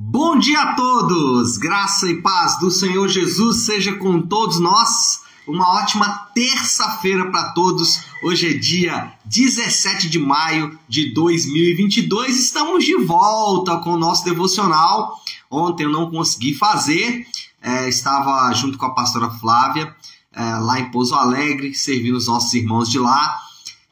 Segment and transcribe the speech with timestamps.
[0.00, 1.58] Bom dia a todos!
[1.58, 5.22] Graça e paz do Senhor Jesus seja com todos nós.
[5.44, 8.04] Uma ótima terça-feira para todos.
[8.22, 12.38] Hoje é dia 17 de maio de 2022.
[12.38, 15.20] Estamos de volta com o nosso devocional.
[15.50, 17.26] Ontem eu não consegui fazer,
[17.60, 19.92] é, estava junto com a pastora Flávia
[20.32, 23.36] é, lá em Pouso Alegre, servindo os nossos irmãos de lá.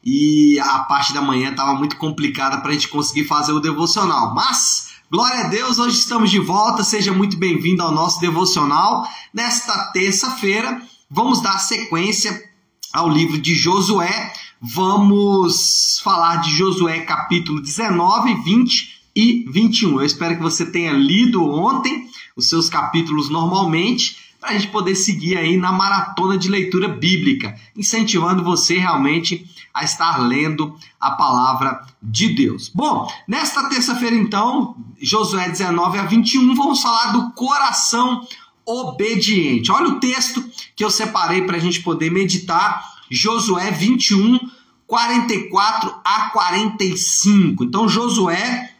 [0.01, 4.33] E a parte da manhã estava muito complicada para a gente conseguir fazer o devocional.
[4.33, 6.83] Mas Glória a Deus, hoje estamos de volta.
[6.83, 9.07] Seja muito bem-vindo ao nosso devocional.
[9.33, 12.43] Nesta terça-feira, vamos dar sequência
[12.91, 14.33] ao livro de Josué.
[14.59, 20.01] Vamos falar de Josué capítulo 19, 20 e 21.
[20.01, 24.95] Eu espero que você tenha lido ontem os seus capítulos normalmente para a gente poder
[24.95, 31.81] seguir aí na maratona de leitura bíblica, incentivando você realmente a estar lendo a palavra
[32.01, 32.69] de Deus.
[32.75, 38.27] Bom, nesta terça-feira então, Josué 19 a 21, vamos falar do coração
[38.65, 39.71] obediente.
[39.71, 40.43] Olha o texto
[40.75, 44.39] que eu separei para a gente poder meditar, Josué 21,
[44.85, 47.63] 44 a 45.
[47.63, 48.73] Então, Josué,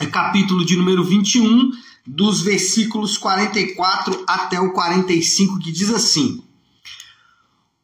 [0.00, 1.70] é capítulo de número 21,
[2.06, 6.42] dos versículos 44 até o 45, que diz assim: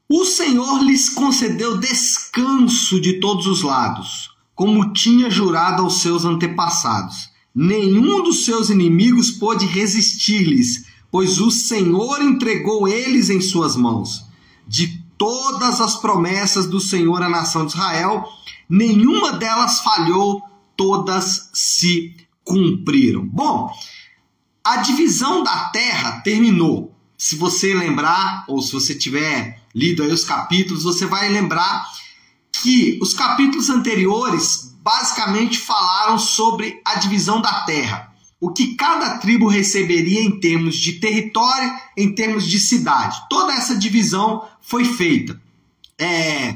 [0.09, 7.36] O Senhor lhes concedeu descanso de todos os lados, como tinha jurado aos seus antepassados.
[7.59, 14.27] Nenhum dos seus inimigos pôde resistir-lhes, pois o Senhor entregou eles em suas mãos.
[14.69, 18.29] De todas as promessas do Senhor à nação de Israel,
[18.69, 20.43] nenhuma delas falhou,
[20.77, 23.27] todas se cumpriram.
[23.27, 23.73] Bom,
[24.63, 26.95] a divisão da terra terminou.
[27.17, 31.87] Se você lembrar, ou se você tiver lido aí os capítulos, você vai lembrar
[32.53, 38.15] que os capítulos anteriores basicamente falaram sobre a divisão da terra.
[38.41, 43.21] O que cada tribo receberia em termos de território, em termos de cidade.
[43.29, 45.43] Toda essa divisão foi feita.
[45.99, 46.55] É...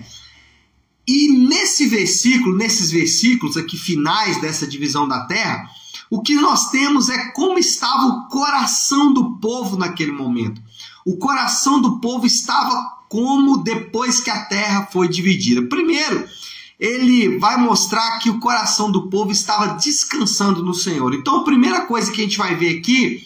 [1.08, 5.69] E nesse versículo, nesses versículos aqui finais dessa divisão da terra,
[6.08, 10.62] o que nós temos é como estava o coração do povo naquele momento.
[11.04, 15.62] O coração do povo estava como depois que a terra foi dividida.
[15.62, 16.28] Primeiro,
[16.80, 21.12] ele vai mostrar que o coração do povo estava descansando no Senhor.
[21.14, 23.22] Então, a primeira coisa que a gente vai ver aqui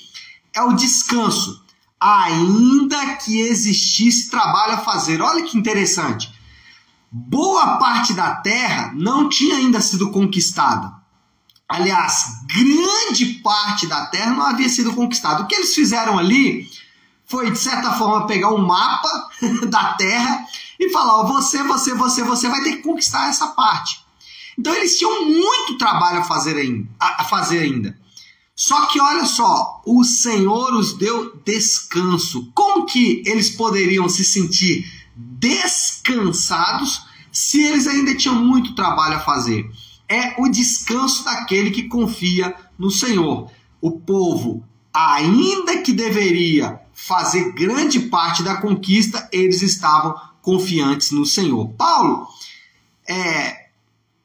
[0.53, 1.63] é o descanso.
[2.01, 5.23] Ainda que existisse trabalho a fazer.
[5.23, 6.35] Olha que interessante.
[7.09, 10.93] Boa parte da terra não tinha ainda sido conquistada.
[11.69, 15.45] Aliás, grande parte da terra não havia sido conquistada.
[15.45, 16.69] O que eles fizeram ali
[17.25, 19.29] foi, de certa forma, pegar um mapa
[19.71, 20.45] da terra
[20.79, 24.05] e falar: ó, você, você, você, você vai ter que conquistar essa parte.
[24.59, 26.89] Então eles tinham muito trabalho a fazer ainda.
[26.99, 27.99] A fazer ainda.
[28.57, 32.51] Só que olha só, o Senhor os deu descanso.
[32.55, 37.03] Como que eles poderiam se sentir descansados
[37.33, 39.69] se eles ainda tinham muito trabalho a fazer?
[40.09, 43.51] é o descanso daquele que confia no Senhor.
[43.81, 51.69] O povo, ainda que deveria fazer grande parte da conquista, eles estavam confiantes no Senhor.
[51.71, 52.29] Paulo,
[53.09, 53.69] é,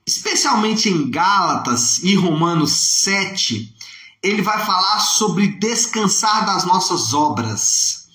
[0.06, 3.74] especialmente em Gálatas e Romanos 7,
[4.22, 8.08] ele vai falar sobre descansar das nossas obras.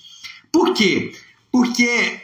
[0.52, 1.16] Por quê?
[1.50, 2.20] Porque,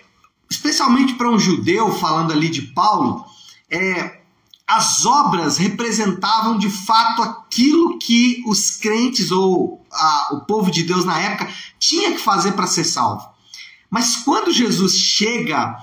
[0.50, 3.24] especialmente para um judeu, falando ali de Paulo,
[3.70, 4.20] é,
[4.66, 11.04] as obras representavam de fato aquilo que os crentes ou a, o povo de Deus
[11.04, 13.29] na época tinha que fazer para ser salvo.
[13.90, 15.76] Mas quando Jesus chega,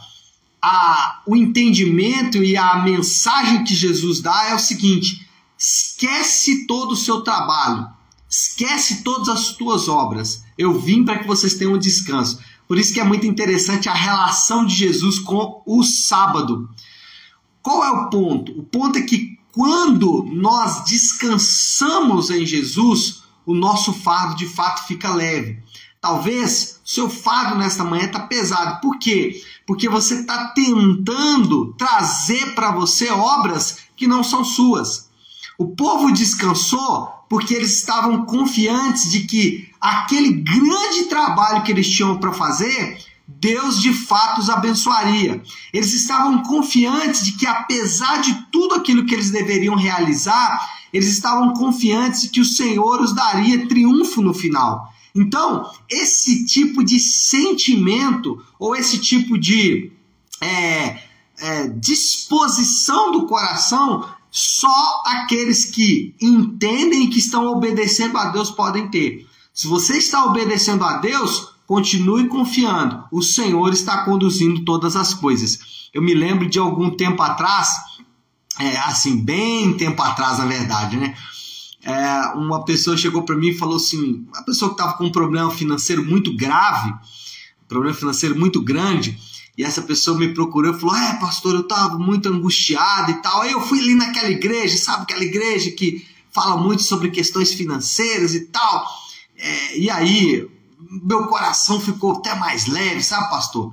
[0.61, 6.97] a, o entendimento e a mensagem que Jesus dá é o seguinte: esquece todo o
[6.97, 7.87] seu trabalho,
[8.29, 10.43] esquece todas as tuas obras.
[10.57, 12.39] Eu vim para que vocês tenham descanso.
[12.67, 16.69] Por isso que é muito interessante a relação de Jesus com o sábado.
[17.61, 18.51] Qual é o ponto?
[18.59, 25.13] O ponto é que quando nós descansamos em Jesus, o nosso fardo de fato fica
[25.13, 25.63] leve.
[26.07, 28.79] Talvez seu fardo nesta manhã está pesado.
[28.79, 29.43] Por quê?
[29.65, 35.09] Porque você está tentando trazer para você obras que não são suas.
[35.57, 42.17] O povo descansou porque eles estavam confiantes de que aquele grande trabalho que eles tinham
[42.17, 45.43] para fazer Deus de fato os abençoaria.
[45.73, 50.57] Eles estavam confiantes de que, apesar de tudo aquilo que eles deveriam realizar,
[50.93, 54.89] eles estavam confiantes de que o Senhor os daria triunfo no final.
[55.15, 59.91] Então, esse tipo de sentimento, ou esse tipo de
[60.41, 61.01] é,
[61.39, 68.87] é, disposição do coração, Só aqueles que entendem e que estão obedecendo a Deus podem
[68.89, 69.25] ter.
[69.53, 73.03] Se você está obedecendo a Deus, continue confiando.
[73.11, 75.89] O Senhor está conduzindo todas as coisas.
[75.93, 77.77] Eu me lembro de algum tempo atrás,
[78.59, 81.15] é, assim, bem tempo atrás, na verdade, né?
[81.87, 85.11] É, uma pessoa chegou para mim e falou assim: uma pessoa que estava com um
[85.11, 89.17] problema financeiro muito grave, um problema financeiro muito grande,
[89.57, 93.41] e essa pessoa me procurou e falou: É, pastor, eu estava muito angustiado e tal.
[93.41, 98.35] Aí eu fui ali naquela igreja, sabe, aquela igreja que fala muito sobre questões financeiras
[98.35, 98.85] e tal.
[99.37, 100.45] É, e aí,
[101.05, 103.71] meu coração ficou até mais leve, sabe, pastor?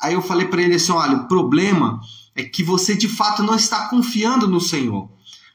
[0.00, 2.00] Aí eu falei para ele assim: olha, o problema
[2.34, 5.08] é que você de fato não está confiando no Senhor.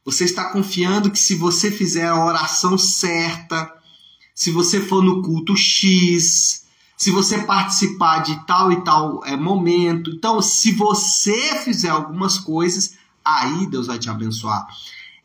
[0.06, 3.72] Você está confiando que se você fizer a oração certa,
[4.36, 6.66] se você for no culto X,
[6.98, 12.96] se você participar de tal e tal é, momento, então se você fizer algumas coisas,
[13.24, 14.68] aí Deus vai te abençoar.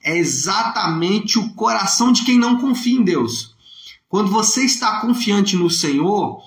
[0.03, 3.57] É exatamente o coração de quem não confia em Deus.
[4.09, 6.41] Quando você está confiante no Senhor,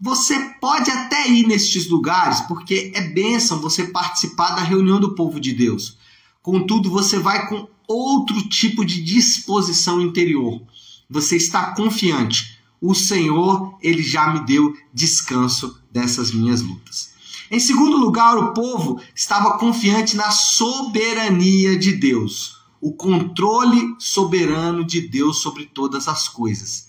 [0.00, 5.40] você pode até ir nestes lugares, porque é bênção você participar da reunião do povo
[5.40, 5.98] de Deus.
[6.40, 10.62] Contudo, você vai com outro tipo de disposição interior.
[11.08, 12.58] Você está confiante.
[12.80, 17.14] O Senhor, ele já me deu descanso dessas minhas lutas.
[17.50, 25.00] Em segundo lugar, o povo estava confiante na soberania de Deus, o controle soberano de
[25.00, 26.88] Deus sobre todas as coisas.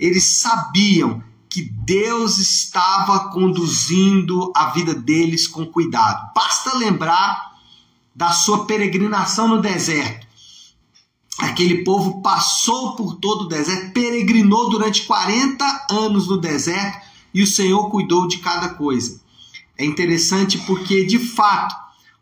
[0.00, 6.32] Eles sabiam que Deus estava conduzindo a vida deles com cuidado.
[6.34, 7.52] Basta lembrar
[8.14, 10.27] da sua peregrinação no deserto
[11.38, 17.46] aquele povo passou por todo o deserto, peregrinou durante 40 anos no deserto e o
[17.46, 19.20] Senhor cuidou de cada coisa.
[19.76, 21.74] É interessante porque, de fato,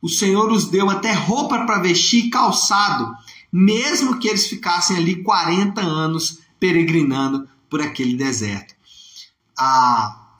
[0.02, 3.16] o Senhor os deu até roupa para vestir e calçado,
[3.50, 8.74] mesmo que eles ficassem ali 40 anos peregrinando por aquele deserto.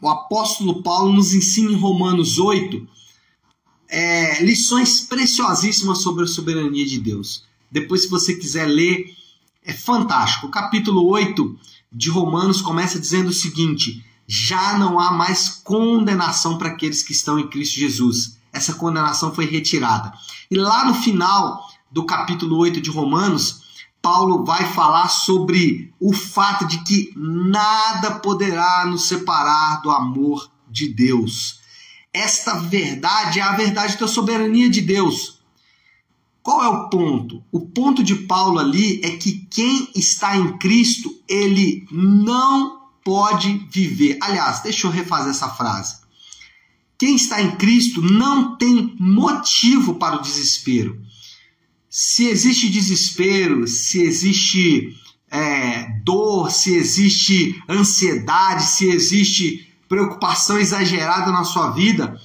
[0.03, 2.87] o apóstolo Paulo nos ensina em Romanos 8
[3.89, 7.45] é, lições preciosíssimas sobre a soberania de Deus.
[7.71, 9.07] Depois, se você quiser ler,
[9.65, 10.47] é fantástico.
[10.47, 11.59] O capítulo 8
[11.93, 17.39] de Romanos começa dizendo o seguinte: já não há mais condenação para aqueles que estão
[17.39, 18.39] em Cristo Jesus.
[18.53, 20.13] Essa condenação foi retirada.
[20.51, 23.67] E lá no final do capítulo 8 de Romanos,
[24.01, 30.89] Paulo vai falar sobre o fato de que nada poderá nos separar do amor de
[30.89, 31.61] Deus.
[32.13, 35.36] Esta verdade é a verdade da soberania de Deus.
[36.47, 37.43] Qual é o ponto?
[37.51, 44.17] O ponto de Paulo ali é que quem está em Cristo, ele não pode viver.
[44.21, 45.97] Aliás, deixa eu refazer essa frase.
[46.97, 50.97] Quem está em Cristo não tem motivo para o desespero.
[51.91, 54.97] Se existe desespero, se existe
[55.29, 62.17] é, dor, se existe ansiedade, se existe preocupação exagerada na sua vida,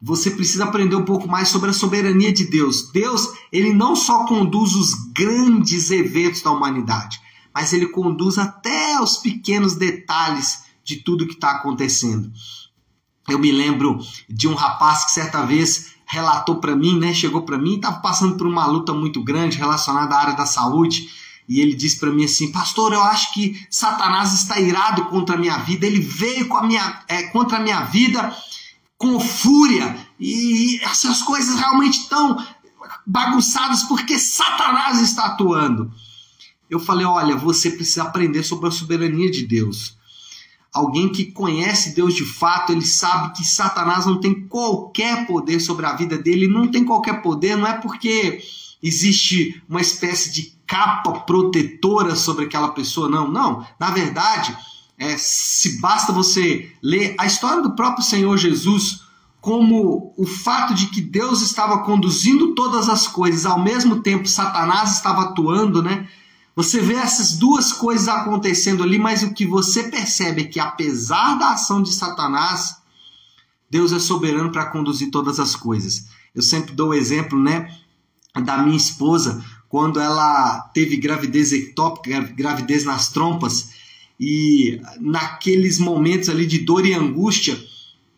[0.00, 2.90] você precisa aprender um pouco mais sobre a soberania de Deus.
[2.92, 7.20] Deus, ele não só conduz os grandes eventos da humanidade,
[7.54, 12.30] mas ele conduz até os pequenos detalhes de tudo que está acontecendo.
[13.28, 13.98] Eu me lembro
[14.28, 18.36] de um rapaz que certa vez relatou para mim, né, chegou para mim, estava passando
[18.36, 21.08] por uma luta muito grande relacionada à área da saúde.
[21.48, 25.38] E ele disse para mim assim, pastor, eu acho que Satanás está irado contra a
[25.38, 25.86] minha vida.
[25.86, 28.34] Ele veio a minha, é, contra a minha vida
[28.96, 32.36] com fúria e essas coisas realmente estão
[33.06, 35.92] bagunçadas porque Satanás está atuando.
[36.70, 39.96] Eu falei: olha, você precisa aprender sobre a soberania de Deus.
[40.72, 45.86] Alguém que conhece Deus de fato, ele sabe que Satanás não tem qualquer poder sobre
[45.86, 48.42] a vida dele, não tem qualquer poder, não é porque
[48.82, 53.64] existe uma espécie de capa protetora sobre aquela pessoa, não, não.
[53.78, 54.56] Na verdade,
[54.98, 59.02] é, se basta você ler a história do próprio Senhor Jesus,
[59.40, 64.92] como o fato de que Deus estava conduzindo todas as coisas, ao mesmo tempo Satanás
[64.92, 66.08] estava atuando, né?
[66.56, 71.34] Você vê essas duas coisas acontecendo ali, mas o que você percebe é que apesar
[71.34, 72.76] da ação de Satanás,
[73.68, 76.06] Deus é soberano para conduzir todas as coisas.
[76.32, 77.68] Eu sempre dou o exemplo, né,
[78.44, 83.70] da minha esposa, quando ela teve gravidez ectópica, gravidez nas trompas,
[84.18, 87.58] e naqueles momentos ali de dor e angústia,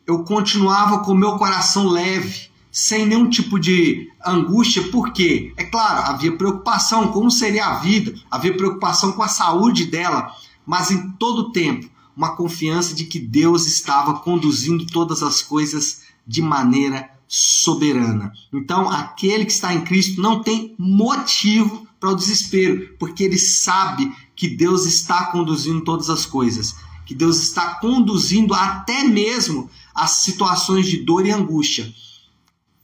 [0.06, 6.36] eu continuava com meu coração leve, sem nenhum tipo de angústia, porque, é claro, havia
[6.36, 10.30] preocupação, como seria a vida, havia preocupação com a saúde dela,
[10.64, 16.42] mas em todo tempo, uma confiança de que Deus estava conduzindo todas as coisas de
[16.42, 18.32] maneira soberana.
[18.52, 24.12] Então, aquele que está em Cristo não tem motivo para o desespero, porque ele sabe
[24.36, 30.86] que Deus está conduzindo todas as coisas, que Deus está conduzindo até mesmo as situações
[30.86, 31.92] de dor e angústia.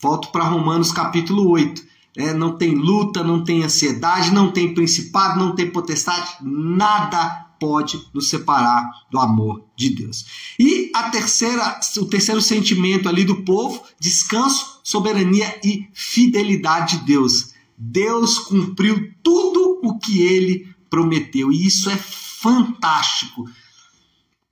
[0.01, 1.93] Volto para Romanos capítulo 8.
[2.17, 8.05] É, não tem luta, não tem ansiedade, não tem principado, não tem potestade, nada pode
[8.13, 10.27] nos separar do amor de Deus.
[10.59, 17.52] E a terceira, o terceiro sentimento ali do povo, descanso, soberania e fidelidade de Deus.
[17.85, 23.45] Deus cumpriu tudo o que ele prometeu, e isso é fantástico.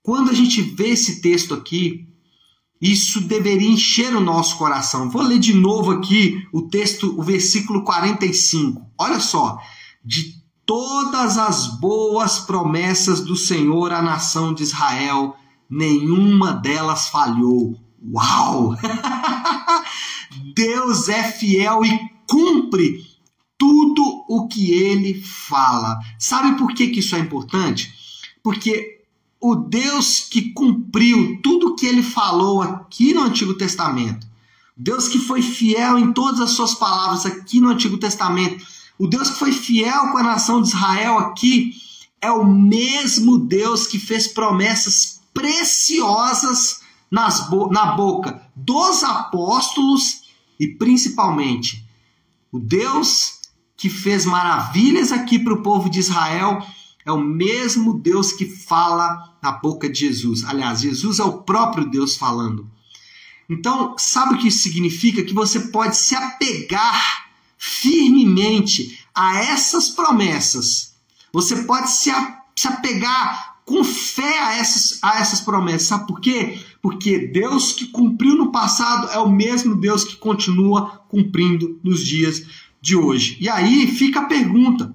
[0.03, 2.09] Quando a gente vê esse texto aqui,
[2.81, 5.09] isso deveria encher o nosso coração.
[5.09, 8.85] Vou ler de novo aqui o texto, o versículo 45.
[8.99, 9.59] Olha só.
[10.05, 15.37] De todas as boas promessas do Senhor à nação de Israel,
[15.69, 17.79] nenhuma delas falhou.
[18.03, 18.75] Uau!
[20.57, 23.10] Deus é fiel e cumpre
[23.61, 26.01] tudo o que ele fala.
[26.19, 27.93] Sabe por que, que isso é importante?
[28.43, 29.03] Porque
[29.39, 34.27] o Deus que cumpriu tudo o que ele falou aqui no Antigo Testamento,
[34.75, 38.65] Deus que foi fiel em todas as suas palavras aqui no Antigo Testamento,
[38.99, 41.75] o Deus que foi fiel com a nação de Israel aqui
[42.19, 50.23] é o mesmo Deus que fez promessas preciosas nas bo na boca dos apóstolos
[50.59, 51.85] e principalmente
[52.53, 53.40] o Deus
[53.81, 56.63] que fez maravilhas aqui para o povo de Israel
[57.03, 60.45] é o mesmo Deus que fala na boca de Jesus.
[60.45, 62.71] Aliás, Jesus é o próprio Deus falando.
[63.49, 65.23] Então, sabe o que isso significa?
[65.23, 70.93] Que você pode se apegar firmemente a essas promessas.
[71.33, 75.89] Você pode se, a, se apegar com fé a essas, a essas promessas.
[75.89, 76.61] Sabe por quê?
[76.83, 82.45] Porque Deus que cumpriu no passado é o mesmo Deus que continua cumprindo nos dias
[82.81, 83.37] de hoje.
[83.41, 84.95] E aí fica a pergunta: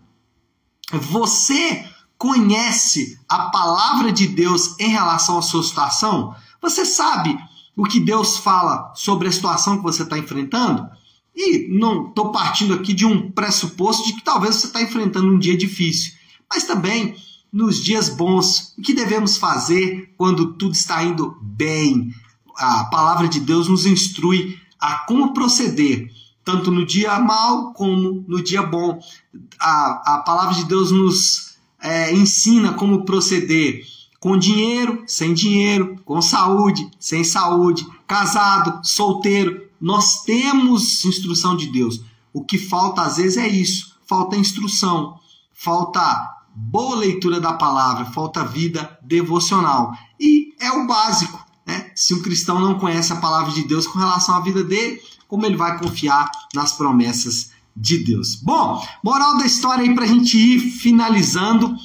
[0.91, 1.85] você
[2.17, 6.35] conhece a palavra de Deus em relação à sua situação?
[6.61, 7.37] Você sabe
[7.75, 10.89] o que Deus fala sobre a situação que você está enfrentando?
[11.35, 15.37] E não estou partindo aqui de um pressuposto de que talvez você está enfrentando um
[15.37, 16.13] dia difícil,
[16.49, 17.15] mas também
[17.51, 22.13] nos dias bons, o que devemos fazer quando tudo está indo bem?
[22.57, 26.09] A palavra de Deus nos instrui a como proceder,
[26.45, 28.99] tanto no dia mal como no dia bom.
[29.59, 33.83] A, a palavra de Deus nos é, ensina como proceder
[34.19, 42.01] com dinheiro, sem dinheiro, com saúde, sem saúde, casado, solteiro, nós temos instrução de Deus.
[42.33, 45.19] O que falta às vezes é isso: falta instrução,
[45.53, 46.01] falta
[46.55, 49.93] boa leitura da palavra, falta vida devocional.
[50.19, 51.43] E é o básico.
[51.65, 51.91] Né?
[51.95, 55.45] Se um cristão não conhece a palavra de Deus com relação à vida dele, como
[55.45, 58.35] ele vai confiar nas promessas de Deus?
[58.35, 61.75] Bom, moral da história aí para a gente ir finalizando.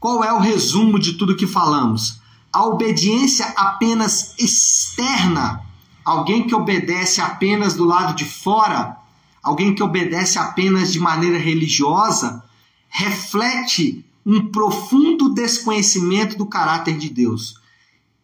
[0.00, 2.20] Qual é o resumo de tudo que falamos?
[2.52, 5.62] A obediência apenas externa
[6.08, 8.96] alguém que obedece apenas do lado de fora,
[9.42, 12.42] alguém que obedece apenas de maneira religiosa,
[12.88, 17.60] reflete um profundo desconhecimento do caráter de Deus.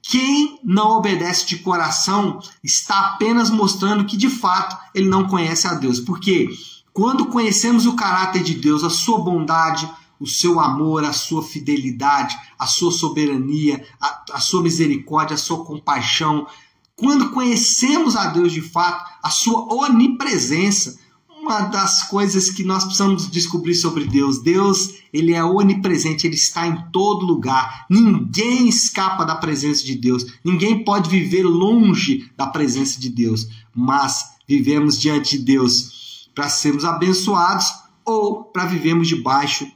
[0.06, 5.72] Quem não obedece de coração está apenas mostrando que de fato ele não conhece a
[5.72, 5.98] Deus.
[5.98, 6.50] Porque
[6.92, 12.36] quando conhecemos o caráter de Deus, a sua bondade, o seu amor, a sua fidelidade,
[12.58, 16.46] a sua soberania, a, a sua misericórdia, a sua compaixão,
[16.94, 20.98] quando conhecemos a Deus de fato, a sua onipresença,
[21.44, 24.42] uma das coisas que nós precisamos descobrir sobre Deus.
[24.42, 27.84] Deus, ele é onipresente, ele está em todo lugar.
[27.90, 30.24] Ninguém escapa da presença de Deus.
[30.42, 33.46] Ninguém pode viver longe da presença de Deus.
[33.74, 37.66] Mas vivemos diante de Deus para sermos abençoados
[38.04, 39.70] ou para vivermos debaixo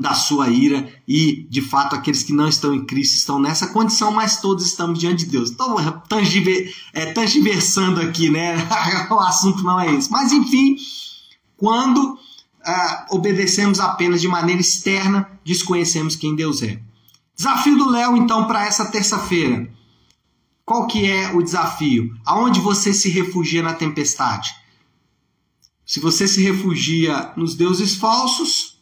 [0.00, 4.10] da sua ira e de fato aqueles que não estão em Cristo estão nessa condição,
[4.12, 5.50] mas todos estamos diante de Deus.
[5.50, 5.76] Então,
[6.08, 8.56] tangiver, é, tangiversando aqui, né?
[9.10, 10.10] o assunto não é esse.
[10.10, 10.76] Mas enfim,
[11.56, 12.18] quando
[12.64, 16.80] ah, obedecemos apenas de maneira externa, desconhecemos quem Deus é.
[17.36, 19.68] Desafio do Léo, então, para essa terça-feira.
[20.64, 22.16] Qual que é o desafio?
[22.24, 24.54] Aonde você se refugia na tempestade?
[25.84, 28.73] Se você se refugia nos deuses falsos,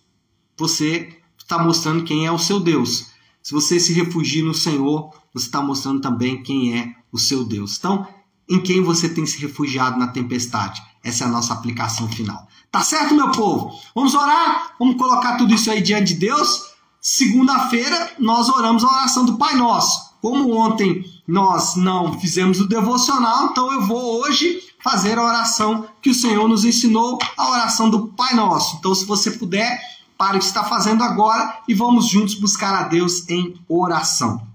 [0.56, 3.06] você está mostrando quem é o seu Deus.
[3.42, 7.76] Se você se refugia no Senhor, você está mostrando também quem é o seu Deus.
[7.78, 8.06] Então,
[8.48, 10.82] em quem você tem se refugiado na tempestade?
[11.02, 12.46] Essa é a nossa aplicação final.
[12.70, 13.72] Tá certo, meu povo?
[13.94, 14.74] Vamos orar?
[14.78, 16.72] Vamos colocar tudo isso aí diante de Deus?
[17.00, 20.12] Segunda-feira, nós oramos a oração do Pai Nosso.
[20.20, 26.10] Como ontem nós não fizemos o devocional, então eu vou hoje fazer a oração que
[26.10, 28.76] o Senhor nos ensinou, a oração do Pai Nosso.
[28.76, 29.80] Então, se você puder,
[30.16, 34.46] pare o que está fazendo agora e vamos juntos buscar a Deus em oração.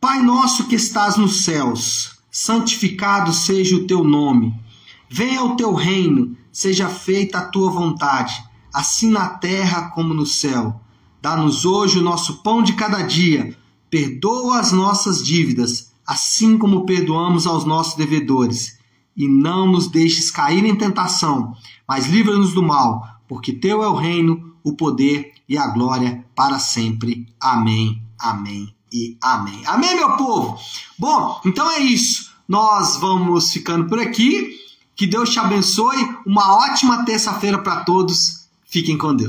[0.00, 4.54] Pai nosso que estás nos céus, santificado seja o teu nome.
[5.10, 10.80] Venha o teu reino, seja feita a tua vontade, assim na terra como no céu.
[11.20, 13.56] Dá-nos hoje o nosso pão de cada dia.
[13.90, 18.78] Perdoa as nossas dívidas, assim como perdoamos aos nossos devedores.
[19.16, 21.56] E não nos deixes cair em tentação,
[21.88, 26.58] mas livra-nos do mal, porque teu é o reino, o poder e a glória para
[26.58, 27.26] sempre.
[27.40, 29.62] Amém, amém e amém.
[29.66, 30.58] Amém, meu povo?
[30.98, 32.32] Bom, então é isso.
[32.48, 34.56] Nós vamos ficando por aqui.
[34.96, 35.96] Que Deus te abençoe.
[36.26, 38.48] Uma ótima terça-feira para todos.
[38.64, 39.26] Fiquem com Deus.